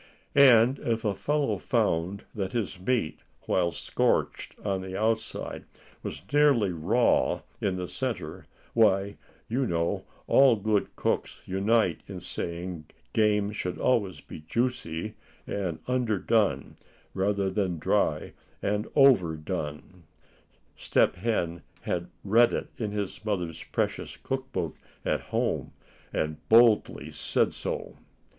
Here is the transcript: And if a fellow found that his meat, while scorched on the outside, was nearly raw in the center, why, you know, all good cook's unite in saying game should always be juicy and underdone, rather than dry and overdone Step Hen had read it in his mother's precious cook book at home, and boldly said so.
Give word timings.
And 0.33 0.79
if 0.79 1.05
a 1.05 1.13
fellow 1.13 1.59
found 1.59 2.23
that 2.33 2.53
his 2.53 2.79
meat, 2.79 3.19
while 3.41 3.69
scorched 3.69 4.55
on 4.65 4.81
the 4.81 4.99
outside, 4.99 5.65
was 6.01 6.23
nearly 6.33 6.71
raw 6.71 7.41
in 7.61 7.75
the 7.75 7.87
center, 7.87 8.47
why, 8.73 9.17
you 9.47 9.67
know, 9.67 10.05
all 10.25 10.55
good 10.55 10.95
cook's 10.95 11.41
unite 11.45 12.01
in 12.07 12.19
saying 12.19 12.85
game 13.13 13.51
should 13.51 13.77
always 13.77 14.21
be 14.21 14.39
juicy 14.47 15.17
and 15.45 15.77
underdone, 15.87 16.77
rather 17.13 17.51
than 17.51 17.77
dry 17.77 18.33
and 18.59 18.87
overdone 18.95 20.05
Step 20.75 21.15
Hen 21.17 21.61
had 21.81 22.09
read 22.23 22.53
it 22.53 22.71
in 22.77 22.89
his 22.89 23.23
mother's 23.23 23.61
precious 23.65 24.17
cook 24.17 24.51
book 24.51 24.75
at 25.05 25.21
home, 25.29 25.73
and 26.11 26.37
boldly 26.49 27.11
said 27.11 27.53
so. 27.53 27.97